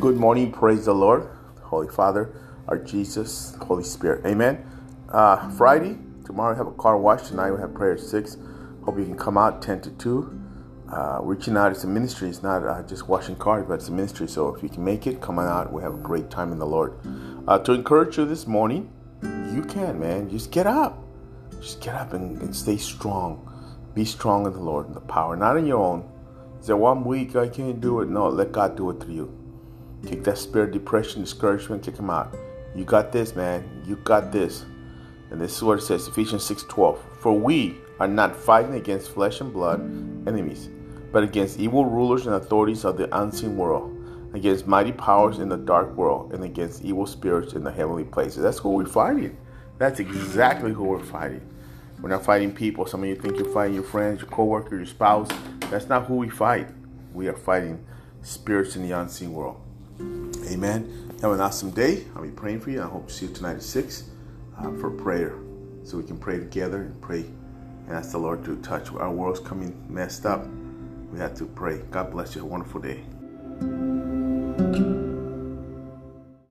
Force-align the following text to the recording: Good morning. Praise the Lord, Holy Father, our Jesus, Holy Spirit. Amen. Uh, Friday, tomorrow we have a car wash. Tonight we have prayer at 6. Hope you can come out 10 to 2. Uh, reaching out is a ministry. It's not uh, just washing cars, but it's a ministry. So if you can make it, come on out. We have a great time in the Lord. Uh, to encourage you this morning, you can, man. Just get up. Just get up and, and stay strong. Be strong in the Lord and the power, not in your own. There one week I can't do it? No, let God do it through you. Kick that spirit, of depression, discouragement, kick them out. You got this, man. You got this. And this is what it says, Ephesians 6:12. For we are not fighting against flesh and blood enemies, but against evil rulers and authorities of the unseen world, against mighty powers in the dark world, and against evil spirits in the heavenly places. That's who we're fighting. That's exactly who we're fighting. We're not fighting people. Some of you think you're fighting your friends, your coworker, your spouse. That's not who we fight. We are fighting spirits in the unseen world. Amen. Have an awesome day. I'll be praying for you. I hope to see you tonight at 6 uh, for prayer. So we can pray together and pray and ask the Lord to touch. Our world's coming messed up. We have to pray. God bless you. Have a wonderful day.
Good 0.00 0.16
morning. 0.16 0.52
Praise 0.52 0.84
the 0.84 0.94
Lord, 0.94 1.28
Holy 1.60 1.88
Father, 1.88 2.32
our 2.68 2.78
Jesus, 2.78 3.56
Holy 3.60 3.82
Spirit. 3.82 4.24
Amen. 4.24 4.64
Uh, 5.08 5.50
Friday, 5.50 5.98
tomorrow 6.24 6.52
we 6.52 6.58
have 6.58 6.68
a 6.68 6.72
car 6.72 6.96
wash. 6.96 7.26
Tonight 7.26 7.50
we 7.50 7.60
have 7.60 7.74
prayer 7.74 7.94
at 7.94 8.00
6. 8.00 8.36
Hope 8.84 8.96
you 8.96 9.04
can 9.04 9.16
come 9.16 9.36
out 9.36 9.60
10 9.60 9.80
to 9.80 9.90
2. 9.90 10.40
Uh, 10.92 11.18
reaching 11.22 11.56
out 11.56 11.72
is 11.72 11.82
a 11.82 11.88
ministry. 11.88 12.28
It's 12.28 12.44
not 12.44 12.64
uh, 12.64 12.80
just 12.84 13.08
washing 13.08 13.34
cars, 13.34 13.64
but 13.66 13.74
it's 13.74 13.88
a 13.88 13.92
ministry. 13.92 14.28
So 14.28 14.54
if 14.54 14.62
you 14.62 14.68
can 14.68 14.84
make 14.84 15.08
it, 15.08 15.20
come 15.20 15.40
on 15.40 15.48
out. 15.48 15.72
We 15.72 15.82
have 15.82 15.94
a 15.94 15.98
great 15.98 16.30
time 16.30 16.52
in 16.52 16.60
the 16.60 16.66
Lord. 16.66 16.96
Uh, 17.48 17.58
to 17.58 17.72
encourage 17.72 18.18
you 18.18 18.24
this 18.24 18.46
morning, 18.46 18.92
you 19.52 19.64
can, 19.68 19.98
man. 19.98 20.30
Just 20.30 20.52
get 20.52 20.68
up. 20.68 21.02
Just 21.60 21.80
get 21.80 21.96
up 21.96 22.12
and, 22.12 22.40
and 22.40 22.54
stay 22.54 22.76
strong. 22.76 23.52
Be 23.94 24.04
strong 24.04 24.46
in 24.46 24.52
the 24.52 24.60
Lord 24.60 24.86
and 24.86 24.94
the 24.94 25.00
power, 25.00 25.34
not 25.34 25.56
in 25.56 25.66
your 25.66 25.82
own. 25.82 26.08
There 26.64 26.76
one 26.76 27.04
week 27.04 27.34
I 27.34 27.48
can't 27.48 27.80
do 27.80 28.00
it? 28.00 28.08
No, 28.08 28.28
let 28.28 28.52
God 28.52 28.76
do 28.76 28.90
it 28.90 29.00
through 29.00 29.14
you. 29.14 29.47
Kick 30.06 30.24
that 30.24 30.38
spirit, 30.38 30.68
of 30.68 30.74
depression, 30.74 31.22
discouragement, 31.22 31.82
kick 31.82 31.96
them 31.96 32.10
out. 32.10 32.34
You 32.74 32.84
got 32.84 33.12
this, 33.12 33.34
man. 33.34 33.68
You 33.86 33.96
got 33.96 34.30
this. 34.30 34.64
And 35.30 35.40
this 35.40 35.56
is 35.56 35.62
what 35.62 35.78
it 35.78 35.82
says, 35.82 36.06
Ephesians 36.06 36.44
6:12. 36.44 36.98
For 37.20 37.32
we 37.32 37.76
are 38.00 38.08
not 38.08 38.36
fighting 38.36 38.74
against 38.74 39.10
flesh 39.10 39.40
and 39.40 39.52
blood 39.52 39.80
enemies, 40.26 40.68
but 41.12 41.22
against 41.22 41.58
evil 41.58 41.84
rulers 41.84 42.26
and 42.26 42.34
authorities 42.36 42.84
of 42.84 42.96
the 42.96 43.08
unseen 43.20 43.56
world, 43.56 43.94
against 44.32 44.66
mighty 44.66 44.92
powers 44.92 45.38
in 45.40 45.48
the 45.48 45.56
dark 45.56 45.94
world, 45.96 46.32
and 46.32 46.44
against 46.44 46.84
evil 46.84 47.06
spirits 47.06 47.54
in 47.54 47.64
the 47.64 47.72
heavenly 47.72 48.04
places. 48.04 48.42
That's 48.42 48.58
who 48.58 48.70
we're 48.70 48.86
fighting. 48.86 49.36
That's 49.78 50.00
exactly 50.00 50.72
who 50.72 50.84
we're 50.84 51.02
fighting. 51.02 51.42
We're 52.00 52.10
not 52.10 52.24
fighting 52.24 52.52
people. 52.52 52.86
Some 52.86 53.02
of 53.02 53.08
you 53.08 53.16
think 53.16 53.36
you're 53.36 53.52
fighting 53.52 53.74
your 53.74 53.84
friends, 53.84 54.20
your 54.20 54.30
coworker, 54.30 54.76
your 54.76 54.86
spouse. 54.86 55.28
That's 55.70 55.88
not 55.88 56.06
who 56.06 56.14
we 56.14 56.28
fight. 56.28 56.68
We 57.12 57.26
are 57.26 57.34
fighting 57.34 57.84
spirits 58.22 58.76
in 58.76 58.82
the 58.82 58.92
unseen 58.92 59.32
world. 59.32 59.60
Amen. 60.00 61.10
Have 61.20 61.32
an 61.32 61.40
awesome 61.40 61.70
day. 61.70 62.04
I'll 62.14 62.22
be 62.22 62.30
praying 62.30 62.60
for 62.60 62.70
you. 62.70 62.82
I 62.82 62.86
hope 62.86 63.08
to 63.08 63.12
see 63.14 63.26
you 63.26 63.32
tonight 63.32 63.56
at 63.56 63.62
6 63.62 64.04
uh, 64.58 64.72
for 64.78 64.90
prayer. 64.90 65.34
So 65.84 65.96
we 65.96 66.04
can 66.04 66.18
pray 66.18 66.38
together 66.38 66.82
and 66.82 67.00
pray 67.00 67.24
and 67.86 67.96
ask 67.96 68.12
the 68.12 68.18
Lord 68.18 68.44
to 68.44 68.56
touch. 68.56 68.92
Our 68.92 69.10
world's 69.10 69.40
coming 69.40 69.74
messed 69.88 70.26
up. 70.26 70.46
We 71.12 71.18
have 71.18 71.34
to 71.36 71.46
pray. 71.46 71.78
God 71.90 72.10
bless 72.10 72.34
you. 72.34 72.42
Have 72.42 72.50
a 72.50 72.52
wonderful 72.52 72.80
day. 72.80 73.04